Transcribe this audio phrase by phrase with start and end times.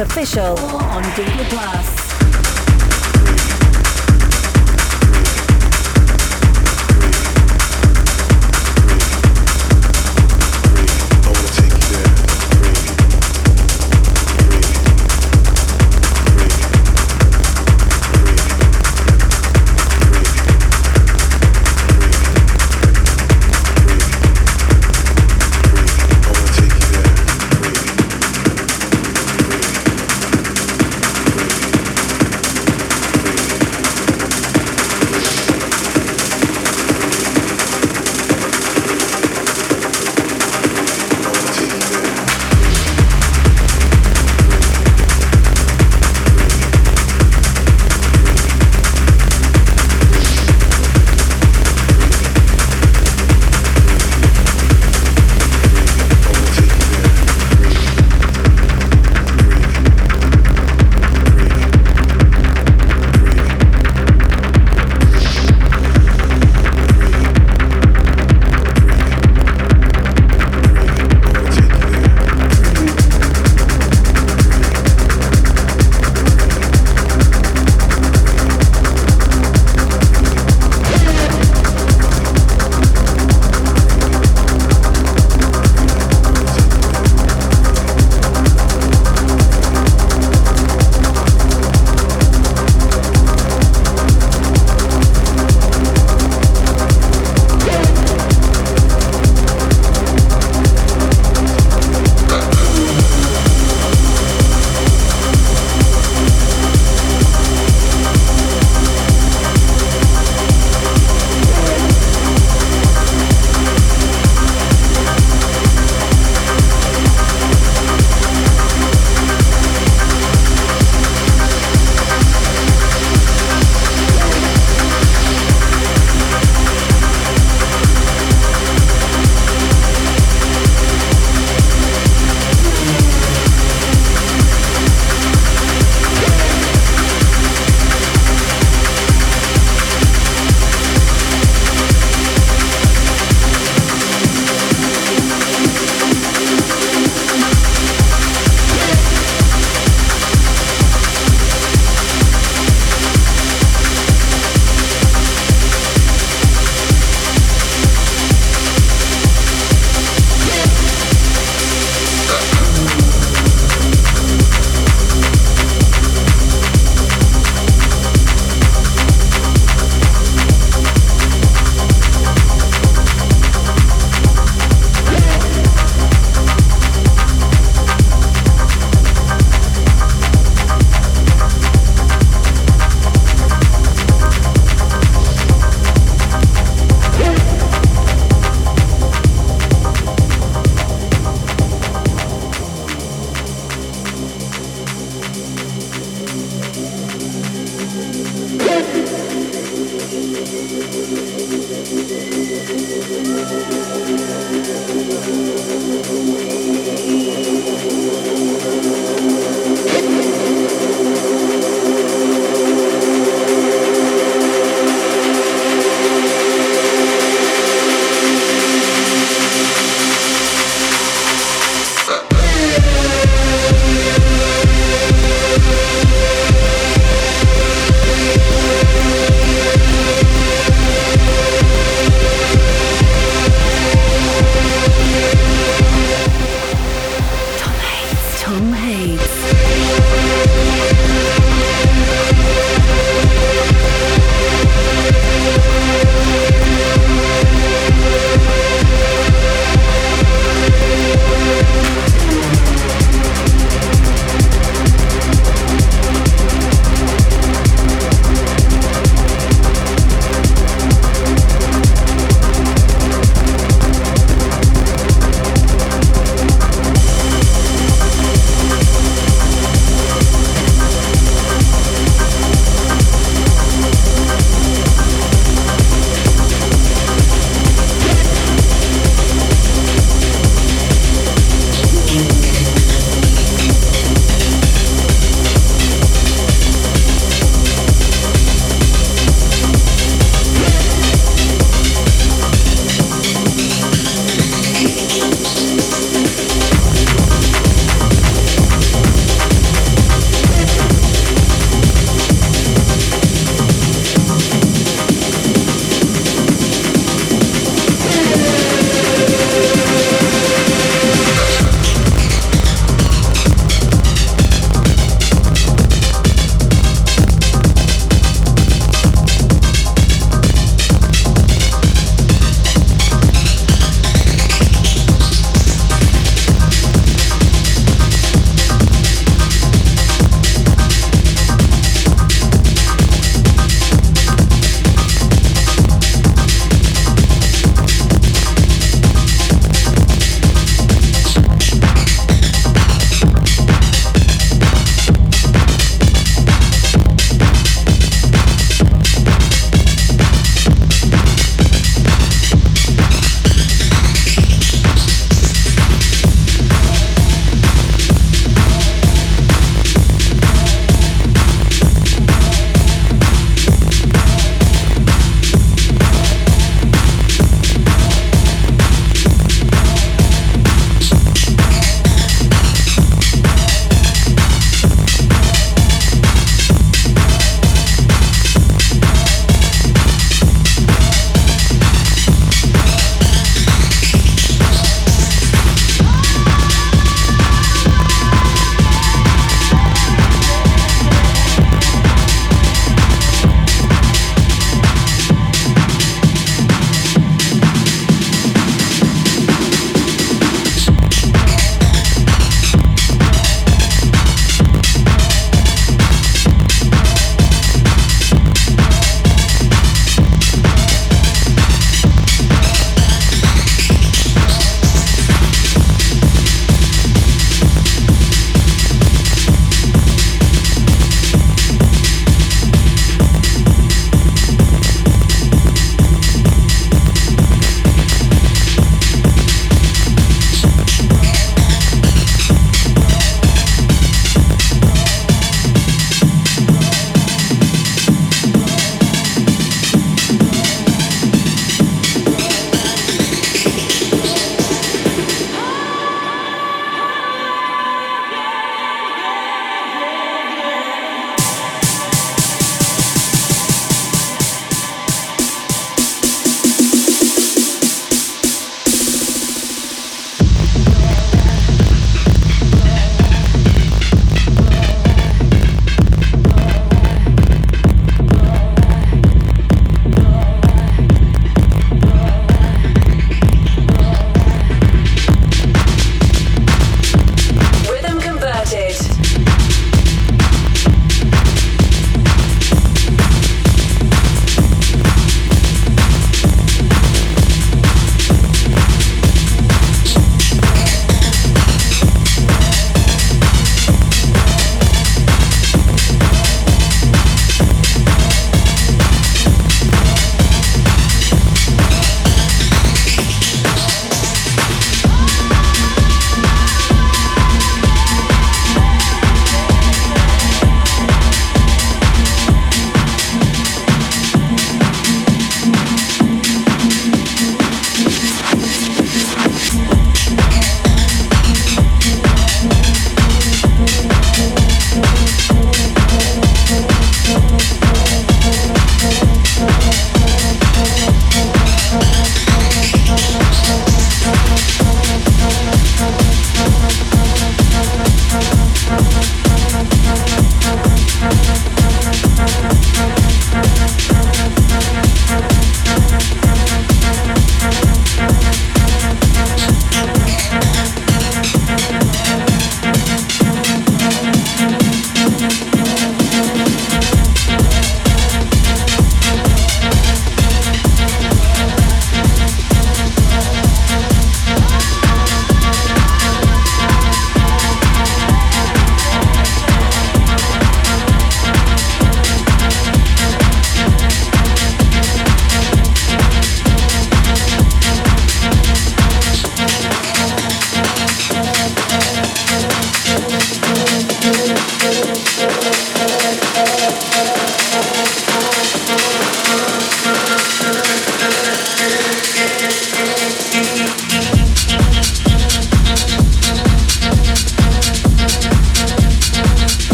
[0.00, 1.95] Official on Google Plus.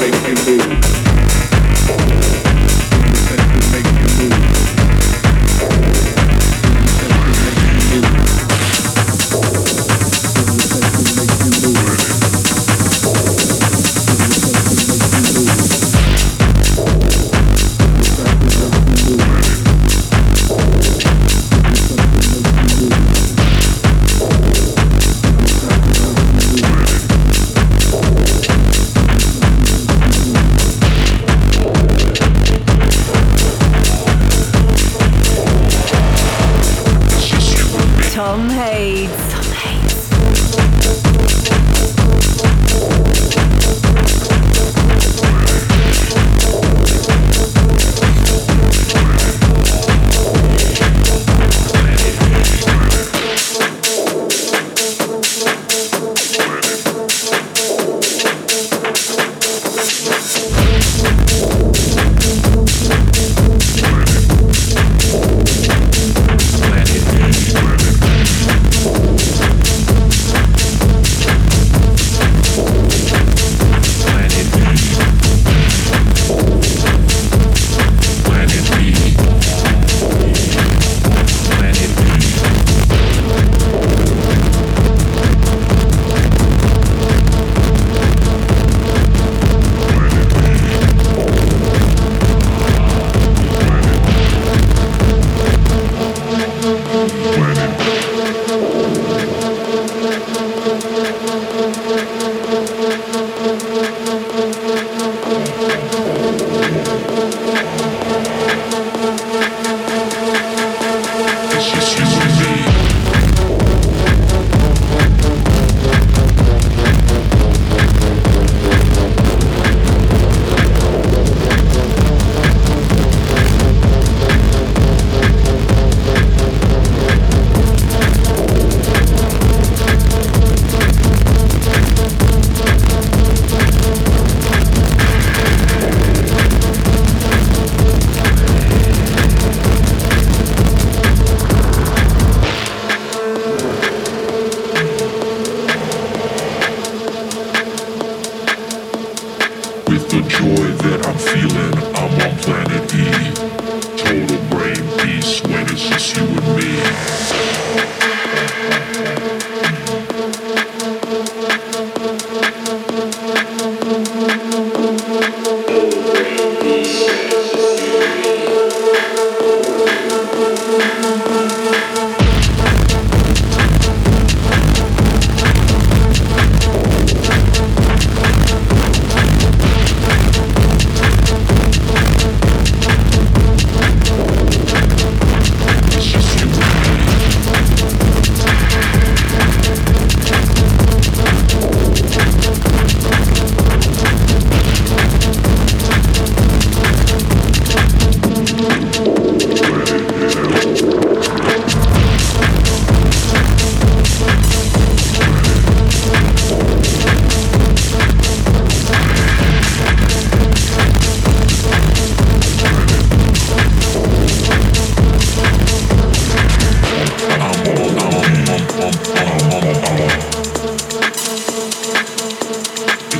[0.00, 0.93] make you do.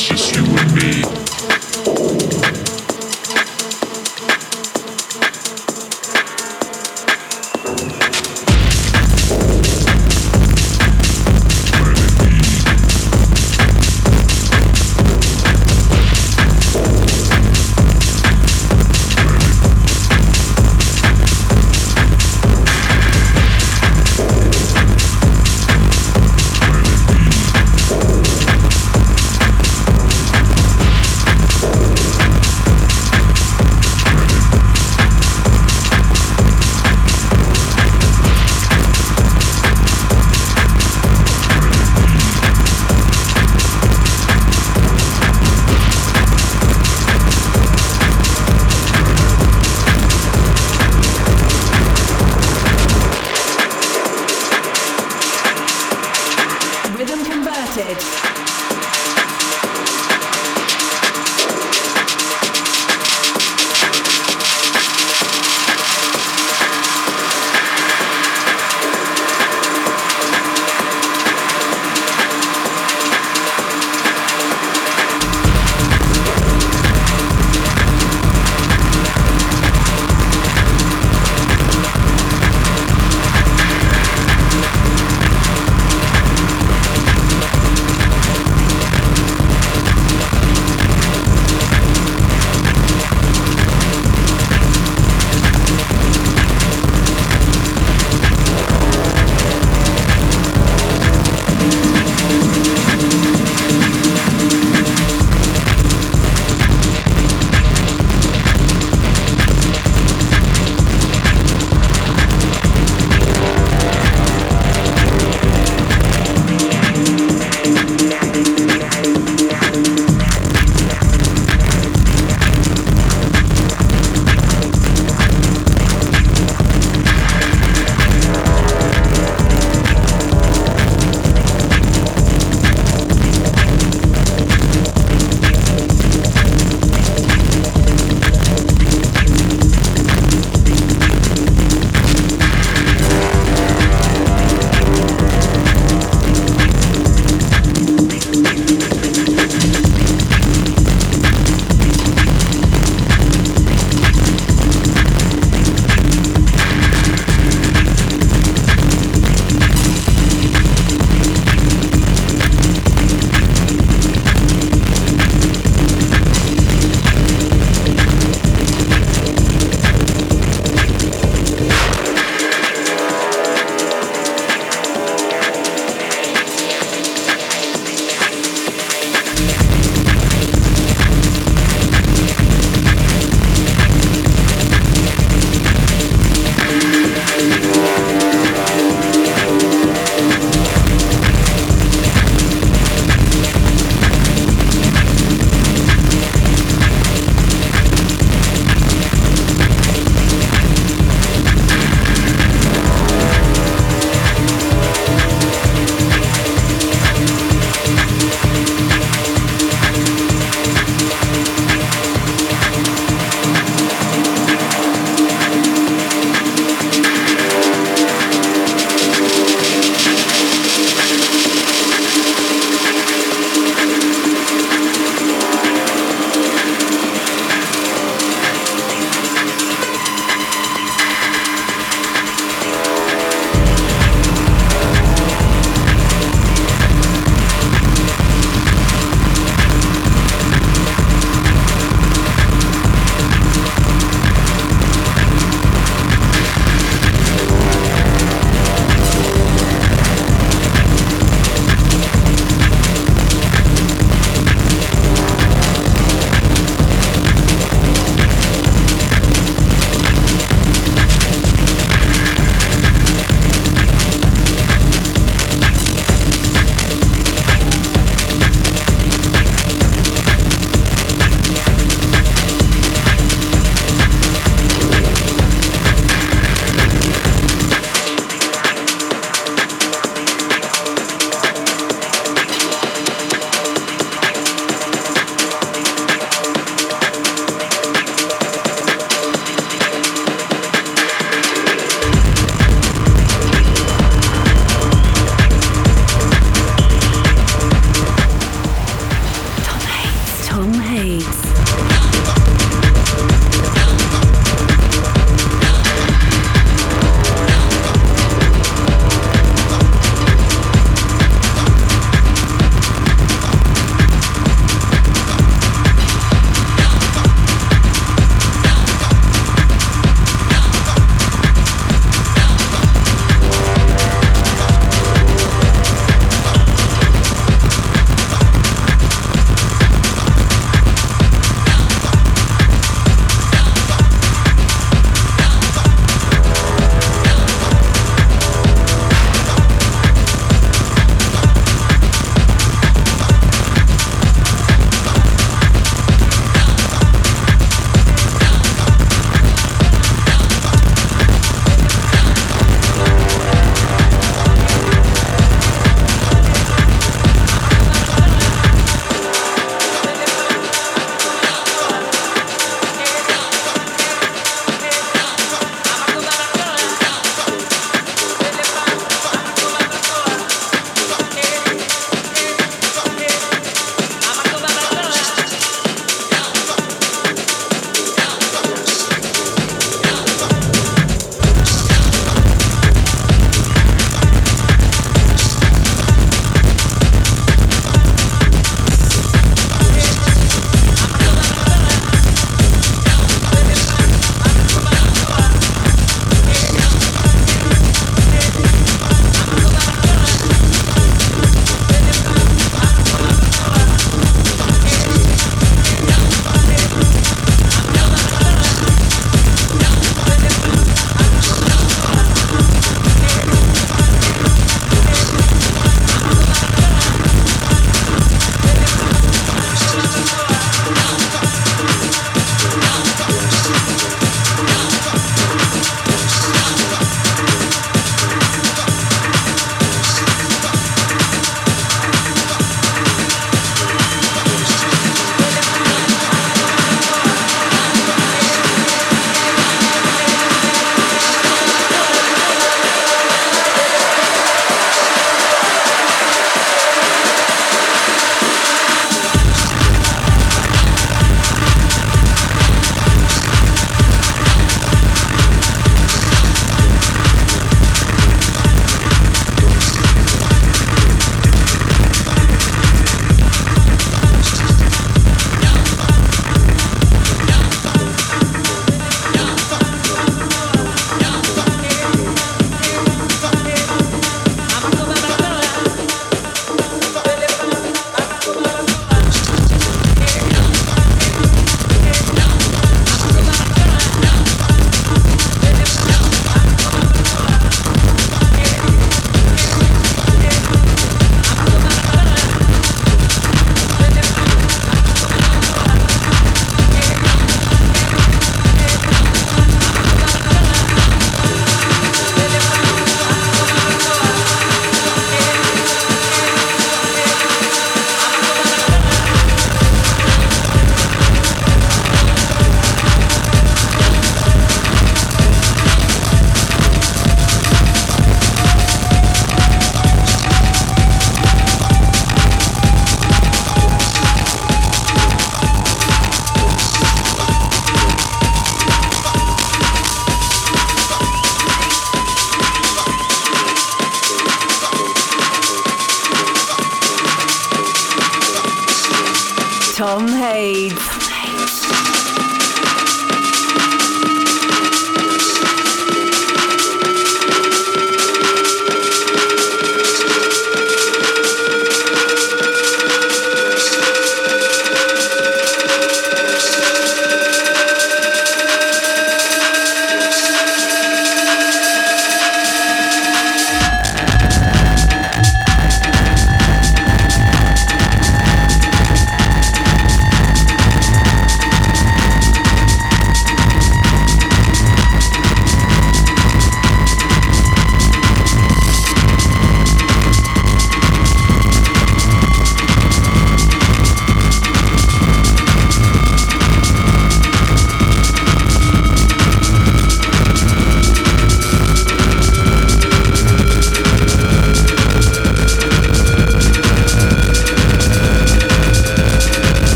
[0.00, 0.49] It's just you.